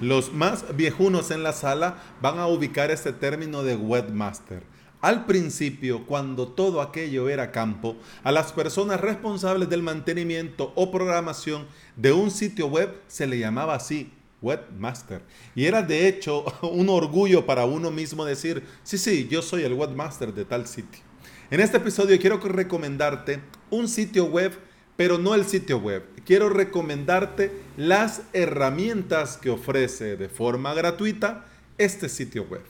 [0.00, 4.62] Los más viejunos en la sala van a ubicar este término de webmaster.
[5.02, 11.66] Al principio, cuando todo aquello era campo, a las personas responsables del mantenimiento o programación
[11.96, 14.10] de un sitio web se le llamaba así,
[14.40, 15.22] webmaster.
[15.54, 19.74] Y era de hecho un orgullo para uno mismo decir, sí, sí, yo soy el
[19.74, 21.02] webmaster de tal sitio.
[21.50, 23.40] En este episodio quiero recomendarte
[23.70, 24.52] un sitio web,
[24.96, 26.04] pero no el sitio web.
[26.24, 31.46] Quiero recomendarte las herramientas que ofrece de forma gratuita
[31.78, 32.62] este sitio web.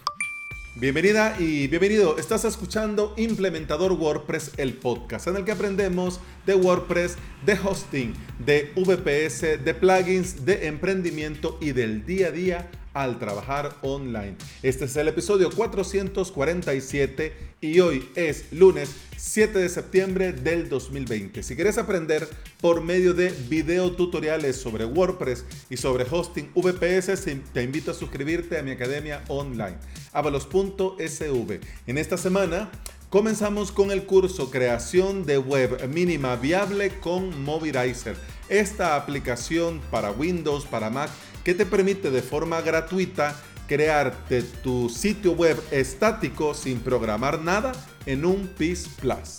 [0.77, 2.17] Bienvenida y bienvenido.
[2.17, 8.73] Estás escuchando Implementador WordPress, el podcast en el que aprendemos de WordPress, de hosting, de
[8.77, 14.37] VPS, de plugins, de emprendimiento y del día a día al trabajar online.
[14.63, 21.43] Este es el episodio 447 y hoy es lunes 7 de septiembre del 2020.
[21.43, 22.29] Si quieres aprender
[22.61, 28.59] por medio de video tutoriales sobre WordPress y sobre hosting VPS, te invito a suscribirte
[28.59, 29.77] a mi academia online,
[30.13, 31.61] avalos.sv.
[31.87, 32.71] En esta semana
[33.11, 38.17] comenzamos con el curso Creación de Web Mínima Viable con Mobilizer.
[38.49, 41.11] Esta aplicación para Windows, para Mac,
[41.43, 47.73] que te permite de forma gratuita crearte tu sitio web estático sin programar nada
[48.07, 49.39] en un PIS Plus.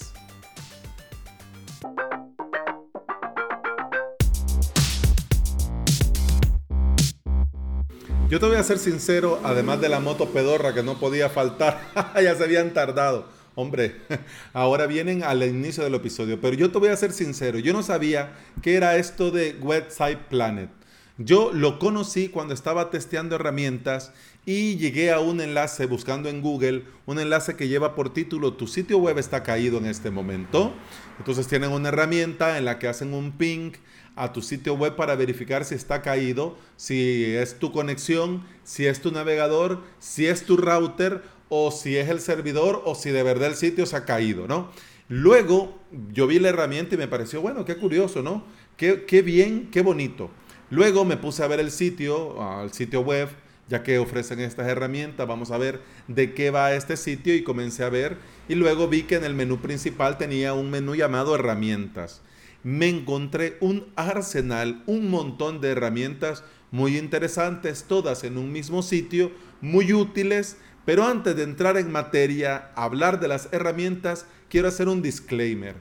[8.30, 11.81] Yo te voy a ser sincero, además de la moto pedorra que no podía faltar,
[12.22, 13.41] ya se habían tardado.
[13.56, 13.98] Hombre,
[14.54, 17.84] ahora vienen al inicio del episodio, pero yo te voy a ser sincero, yo no
[17.84, 20.70] sabía qué era esto de Website Planet.
[21.18, 24.12] Yo lo conocí cuando estaba testeando herramientas
[24.46, 28.66] y llegué a un enlace buscando en Google, un enlace que lleva por título Tu
[28.66, 30.74] sitio web está caído en este momento.
[31.20, 33.74] Entonces tienen una herramienta en la que hacen un ping
[34.16, 39.02] a tu sitio web para verificar si está caído, si es tu conexión, si es
[39.02, 41.22] tu navegador, si es tu router
[41.54, 44.72] o si es el servidor o si de verdad el sitio se ha caído, ¿no?
[45.10, 45.78] Luego
[46.14, 48.45] yo vi la herramienta y me pareció, bueno, qué curioso, ¿no?
[48.78, 50.32] Qué, qué bien, qué bonito.
[50.70, 53.28] Luego me puse a ver el sitio, al sitio web,
[53.67, 57.84] ya que ofrecen estas herramientas, vamos a ver de qué va este sitio y comencé
[57.84, 58.16] a ver
[58.48, 62.22] y luego vi que en el menú principal tenía un menú llamado herramientas.
[62.64, 69.32] Me encontré un arsenal, un montón de herramientas muy interesantes, todas en un mismo sitio,
[69.59, 75.02] muy útiles, pero antes de entrar en materia, hablar de las herramientas, quiero hacer un
[75.02, 75.76] disclaimer.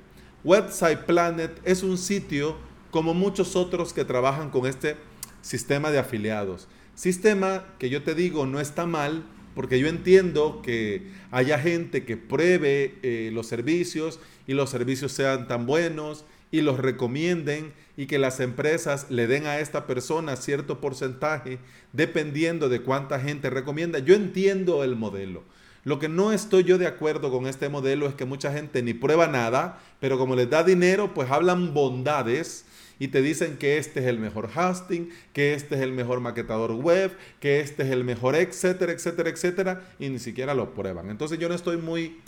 [0.44, 2.56] Website Planet es un sitio
[2.90, 4.96] como muchos otros que trabajan con este
[5.42, 6.68] sistema de afiliados.
[6.94, 9.24] Sistema que yo te digo no está mal,
[9.54, 15.48] porque yo entiendo que haya gente que pruebe eh, los servicios y los servicios sean
[15.48, 20.80] tan buenos y los recomienden y que las empresas le den a esta persona cierto
[20.80, 21.58] porcentaje
[21.92, 23.98] dependiendo de cuánta gente recomienda.
[23.98, 25.42] Yo entiendo el modelo.
[25.84, 28.92] Lo que no estoy yo de acuerdo con este modelo es que mucha gente ni
[28.92, 32.66] prueba nada, pero como les da dinero, pues hablan bondades
[32.98, 36.72] y te dicen que este es el mejor hosting, que este es el mejor maquetador
[36.72, 41.08] web, que este es el mejor, etcétera, etcétera, etcétera, y ni siquiera lo prueban.
[41.08, 42.20] Entonces yo no estoy muy,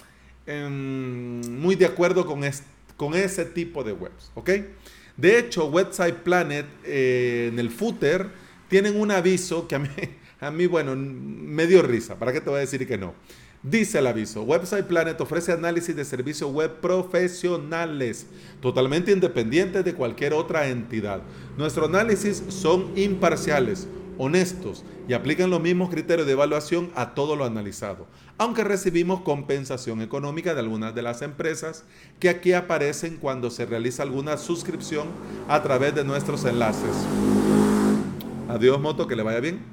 [0.47, 2.43] em, muy de acuerdo con,
[3.03, 4.51] con ese tipo de webs, ¿ok?
[5.17, 8.29] De hecho, Website Planet eh, en el footer
[8.69, 9.89] tienen un aviso que a mí,
[10.41, 12.17] a mí, bueno, me dio risa.
[12.17, 13.15] ¿Para qué te voy a decir que no?
[13.61, 18.29] Dice el aviso, Website Planet ofrece análisis de servicios web profesionales,
[18.61, 21.23] totalmente independientes de cualquier otra entidad.
[21.59, 27.45] Nuestros análisis son imparciales, honestos y aplican los mismos criterios de evaluación a todo lo
[27.45, 28.07] analizado,
[28.39, 31.85] aunque recibimos compensación económica de algunas de las empresas
[32.21, 35.09] que aquí aparecen cuando se realiza alguna suscripción
[35.49, 37.07] a través de nuestros enlaces.
[38.49, 39.73] Adiós moto, que le vaya bien.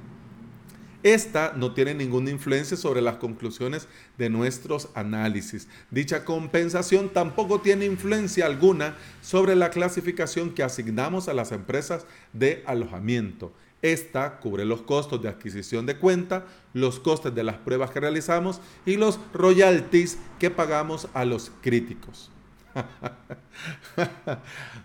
[1.01, 5.69] Esta no tiene ninguna influencia sobre las conclusiones de nuestros análisis.
[5.91, 12.63] Dicha compensación tampoco tiene influencia alguna sobre la clasificación que asignamos a las empresas de
[12.65, 13.53] alojamiento.
[13.81, 18.59] Esta cubre los costos de adquisición de cuenta, los costes de las pruebas que realizamos
[18.85, 22.29] y los royalties que pagamos a los críticos.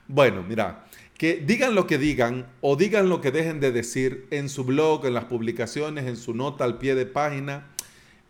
[0.08, 0.86] bueno, mira,
[1.18, 5.06] que digan lo que digan o digan lo que dejen de decir en su blog,
[5.06, 7.66] en las publicaciones, en su nota al pie de página.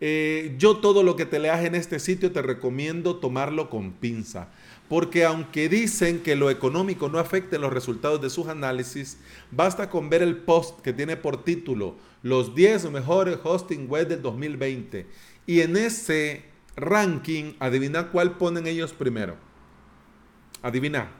[0.01, 4.49] Eh, yo todo lo que te leas en este sitio te recomiendo tomarlo con pinza,
[4.89, 9.19] porque aunque dicen que lo económico no afecta en los resultados de sus análisis,
[9.51, 14.23] basta con ver el post que tiene por título Los 10 mejores hosting web del
[14.23, 15.07] 2020
[15.47, 16.45] y en ese
[16.77, 19.37] ranking adivina cuál ponen ellos primero.
[20.63, 21.11] Adivina.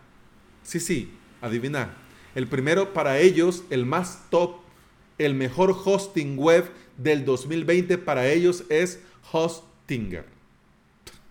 [0.63, 1.97] Sí, sí, Adivina.
[2.35, 4.57] El primero para ellos, el más top,
[5.19, 9.01] el mejor hosting web del 2020 para ellos es
[9.31, 10.27] Hostinger.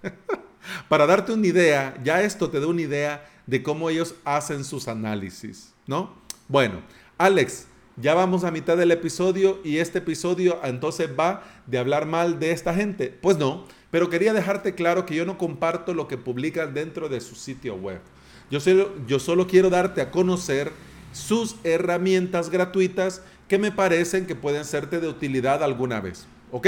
[0.88, 4.88] para darte una idea, ya esto te da una idea de cómo ellos hacen sus
[4.88, 6.16] análisis, ¿no?
[6.48, 6.82] Bueno,
[7.18, 7.68] Alex,
[7.98, 12.52] ya vamos a mitad del episodio y este episodio entonces va de hablar mal de
[12.52, 13.16] esta gente.
[13.22, 17.22] Pues no, pero quería dejarte claro que yo no comparto lo que publican dentro de
[17.22, 18.02] su sitio web.
[18.50, 20.72] Yo solo, yo solo quiero darte a conocer
[21.12, 26.26] sus herramientas gratuitas que me parecen que pueden serte de utilidad alguna vez.
[26.52, 26.68] ¿Ok?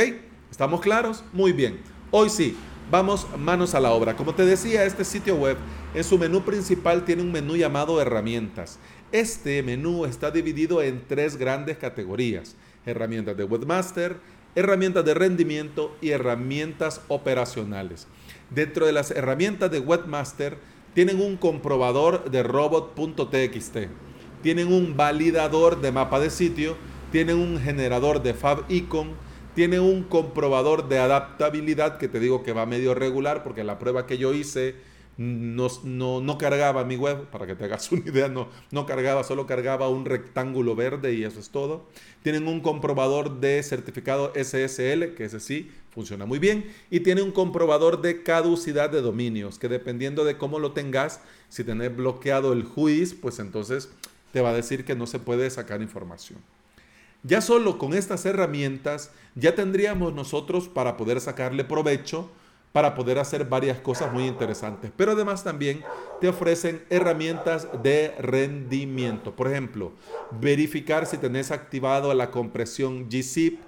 [0.51, 1.23] ¿Estamos claros?
[1.33, 1.79] Muy bien.
[2.11, 2.55] Hoy sí,
[2.91, 4.15] vamos manos a la obra.
[4.15, 5.57] Como te decía, este sitio web
[5.93, 8.79] en su menú principal tiene un menú llamado herramientas.
[9.11, 12.55] Este menú está dividido en tres grandes categorías.
[12.85, 14.17] Herramientas de webmaster,
[14.55, 18.07] herramientas de rendimiento y herramientas operacionales.
[18.49, 20.57] Dentro de las herramientas de webmaster
[20.93, 23.77] tienen un comprobador de robot.txt,
[24.41, 26.77] tienen un validador de mapa de sitio,
[27.11, 29.13] tienen un generador de favicon,
[29.55, 34.05] tienen un comprobador de adaptabilidad que te digo que va medio regular porque la prueba
[34.05, 34.75] que yo hice
[35.17, 35.69] no,
[36.19, 39.87] no, cargaba mi web, para que te hagas una idea, no, no cargaba, solo cargaba
[39.87, 41.85] un rectángulo verde y eso es todo.
[42.21, 47.31] Tienen un comprobador de certificado SSL, que ese sí funciona muy bien, y tiene un
[47.31, 52.63] comprobador de caducidad de dominios, que dependiendo de cómo lo tengas, si tenés bloqueado el
[52.63, 53.89] juiz, pues entonces
[54.33, 56.39] te va a decir que no se puede sacar información.
[57.27, 62.29] Ya solo con estas herramientas ya tendríamos nosotros para poder sacarle provecho
[62.71, 64.91] para poder hacer varias cosas muy interesantes.
[64.97, 65.81] Pero además también
[66.19, 69.33] te ofrecen herramientas de rendimiento.
[69.33, 69.93] Por ejemplo,
[70.41, 73.61] verificar si tenés activado la compresión gzip,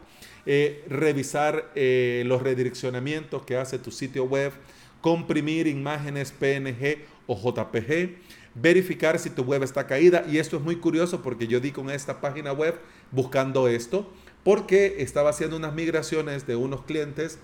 [0.46, 4.52] eh, revisar eh, los redireccionamientos que hace tu sitio web,
[5.00, 8.18] comprimir imágenes PNG o JPG,
[8.56, 10.26] verificar si tu web está caída.
[10.30, 12.78] Y esto es muy curioso porque yo di con esta página web
[13.12, 14.12] buscando esto,
[14.44, 17.40] porque estaba haciendo unas migraciones de unos clientes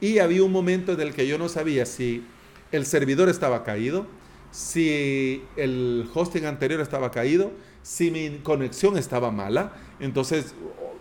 [0.00, 2.24] y había un momento en el que yo no sabía si
[2.72, 4.06] el servidor estaba caído,
[4.50, 9.72] si el hosting anterior estaba caído, si mi conexión estaba mala.
[10.00, 10.54] Entonces,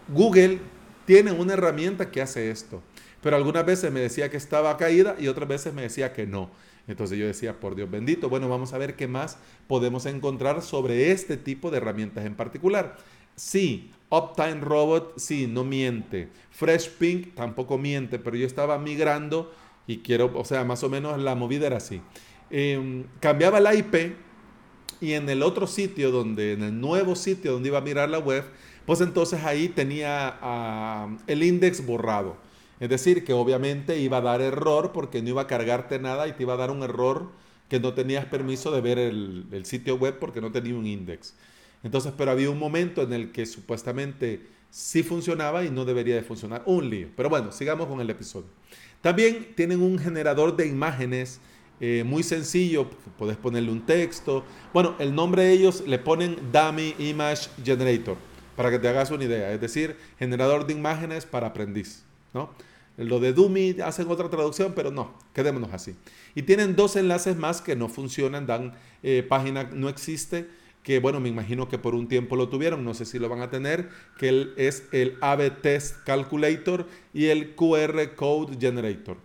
[0.07, 0.59] Google
[1.05, 2.81] tiene una herramienta que hace esto.
[3.21, 6.49] Pero algunas veces me decía que estaba caída y otras veces me decía que no.
[6.87, 9.37] Entonces yo decía, por Dios bendito, bueno, vamos a ver qué más
[9.67, 12.95] podemos encontrar sobre este tipo de herramientas en particular.
[13.37, 16.29] Sí, Uptime Robot, sí, no miente.
[16.49, 19.51] Fresh Pink tampoco miente, pero yo estaba migrando
[19.85, 22.01] y quiero, o sea, más o menos la movida era así.
[22.49, 24.15] Em, cambiaba la IP
[25.01, 28.19] y en el otro sitio, donde, en el nuevo sitio donde iba a mirar la
[28.19, 28.43] web,
[28.87, 30.39] pues entonces ahí tenía
[31.27, 32.37] el index borrado.
[32.79, 36.33] Es decir, que obviamente iba a dar error porque no iba a cargarte nada y
[36.33, 37.29] te iba a dar un error
[37.69, 41.35] que no tenías permiso de ver el, el sitio web porque no tenía un index.
[41.83, 46.23] Entonces, pero había un momento en el que supuestamente sí funcionaba y no debería de
[46.23, 46.63] funcionar.
[46.65, 47.07] Un lío.
[47.15, 48.47] Pero bueno, sigamos con el episodio.
[49.01, 51.39] También tienen un generador de imágenes
[51.79, 52.89] eh, muy sencillo.
[53.17, 54.43] Puedes ponerle un texto.
[54.73, 58.17] Bueno, el nombre de ellos le ponen Dummy Image Generator,
[58.55, 59.53] para que te hagas una idea.
[59.53, 62.03] Es decir, generador de imágenes para aprendiz.
[62.33, 62.49] ¿no?
[62.97, 65.95] Lo de Dummy hacen otra traducción, pero no, quedémonos así.
[66.33, 70.47] Y tienen dos enlaces más que no funcionan, dan eh, página no existe
[70.87, 73.41] que bueno, me imagino que por un tiempo lo tuvieron, no sé si lo van
[73.41, 79.17] a tener, que es el AB Test Calculator y el QR Code Generator.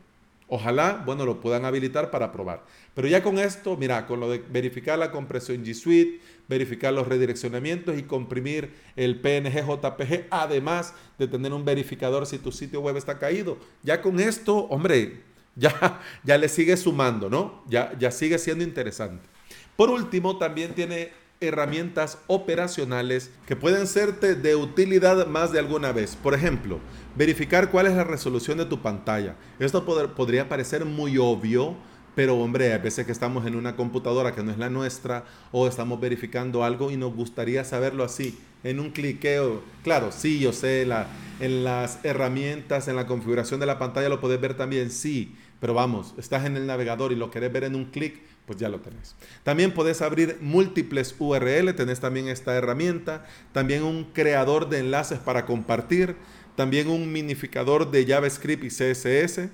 [0.48, 2.64] Ojalá, bueno, lo puedan habilitar para probar.
[2.94, 7.06] Pero ya con esto, mira, con lo de verificar la compresión G Suite, verificar los
[7.06, 12.96] redireccionamientos y comprimir el PNG JPG, además de tener un verificador si tu sitio web
[12.96, 13.56] está caído.
[13.84, 15.20] Ya con esto, hombre,
[15.54, 17.62] ya, ya le sigue sumando, ¿no?
[17.68, 19.28] Ya, ya sigue siendo interesante.
[19.76, 26.16] Por último, también tiene herramientas operacionales que pueden serte de utilidad más de alguna vez.
[26.16, 26.78] Por ejemplo,
[27.16, 29.36] verificar cuál es la resolución de tu pantalla.
[29.58, 31.76] Esto podría parecer muy obvio,
[32.14, 35.66] pero hombre, a veces que estamos en una computadora que no es la nuestra o
[35.66, 39.62] estamos verificando algo y nos gustaría saberlo así, en un cliqueo.
[39.82, 41.06] Claro, sí, yo sé, la,
[41.40, 45.74] en las herramientas, en la configuración de la pantalla lo puedes ver también, sí, pero
[45.74, 48.80] vamos, estás en el navegador y lo querés ver en un clic, pues ya lo
[48.80, 49.14] tenés.
[49.44, 55.46] También podés abrir múltiples URL, tenés también esta herramienta, también un creador de enlaces para
[55.46, 56.16] compartir,
[56.56, 59.50] también un minificador de JavaScript y CSS,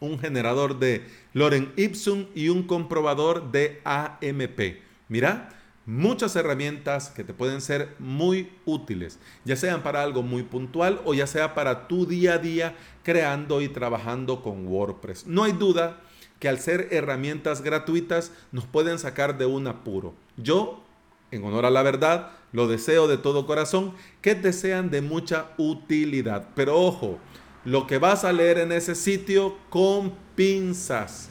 [0.00, 4.78] un generador de Loren Ipsum y un comprobador de AMP.
[5.10, 5.50] Mira,
[5.86, 11.14] muchas herramientas que te pueden ser muy útiles, ya sean para algo muy puntual o
[11.14, 15.26] ya sea para tu día a día creando y trabajando con WordPress.
[15.26, 16.00] No hay duda
[16.38, 20.14] que al ser herramientas gratuitas nos pueden sacar de un apuro.
[20.36, 20.82] Yo,
[21.30, 25.50] en honor a la verdad, lo deseo de todo corazón, que te sean de mucha
[25.58, 26.48] utilidad.
[26.54, 27.18] Pero ojo,
[27.64, 31.28] lo que vas a leer en ese sitio con pinzas,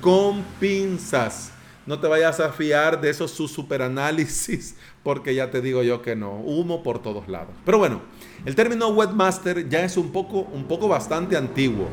[0.00, 1.52] con pinzas.
[1.90, 6.36] No te vayas a fiar de esos superanálisis, porque ya te digo yo que no,
[6.36, 7.52] humo por todos lados.
[7.64, 8.00] Pero bueno,
[8.44, 11.88] el término webmaster ya es un poco, un poco bastante antiguo.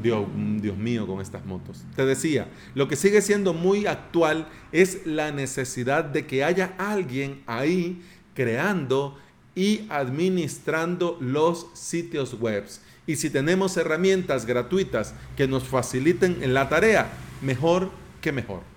[0.00, 0.24] Dios,
[0.60, 1.82] Dios mío, con estas motos.
[1.96, 7.42] Te decía, lo que sigue siendo muy actual es la necesidad de que haya alguien
[7.48, 8.00] ahí
[8.34, 9.18] creando
[9.56, 12.66] y administrando los sitios web.
[13.08, 17.10] Y si tenemos herramientas gratuitas que nos faciliten en la tarea,
[17.40, 18.74] mejor que mejor.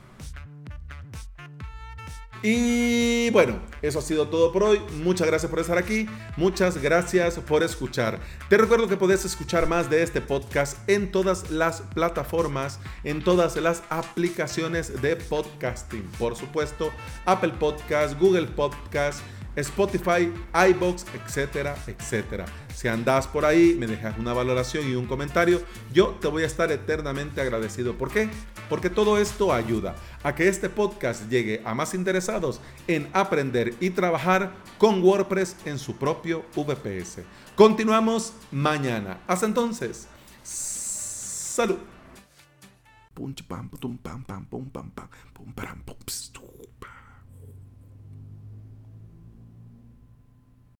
[2.43, 4.79] Y bueno, eso ha sido todo por hoy.
[5.03, 6.07] Muchas gracias por estar aquí.
[6.35, 8.19] Muchas gracias por escuchar.
[8.47, 13.55] Te recuerdo que puedes escuchar más de este podcast en todas las plataformas, en todas
[13.57, 16.03] las aplicaciones de podcasting.
[16.19, 16.91] Por supuesto,
[17.25, 19.21] Apple Podcast, Google Podcast
[19.57, 20.31] Spotify,
[20.69, 22.45] iBox, etcétera, etcétera.
[22.73, 25.61] Si andas por ahí, me dejas una valoración y un comentario,
[25.91, 27.97] yo te voy a estar eternamente agradecido.
[27.97, 28.29] ¿Por qué?
[28.69, 33.89] Porque todo esto ayuda a que este podcast llegue a más interesados en aprender y
[33.89, 37.23] trabajar con WordPress en su propio VPS.
[37.55, 39.19] Continuamos mañana.
[39.27, 40.07] Hasta entonces.
[40.43, 41.79] Salud.